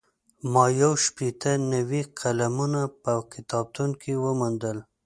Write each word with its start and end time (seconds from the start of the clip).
ما 0.51 0.63
یو 0.81 0.93
شپېته 1.05 1.51
نوي 1.73 2.01
قلمونه 2.19 2.81
په 3.03 3.13
کتابتون 3.33 3.89
کې 4.01 4.13
وموندل. 4.23 4.77